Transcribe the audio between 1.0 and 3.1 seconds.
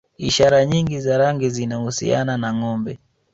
rangi zinahusiana na Ngombe